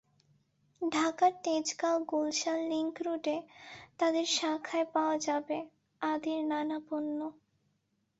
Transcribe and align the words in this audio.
ঢাকার 0.81 1.33
তেজগাঁও-গুলশান 1.43 2.59
লিংক 2.69 2.95
রোডে 3.01 3.37
তাদের 3.99 4.25
শাখায় 4.31 4.87
পাওয়া 4.93 5.15
যাবে 5.27 5.57
আদির 6.01 6.41
নানা 6.45 6.77
পণ্য। 6.87 7.19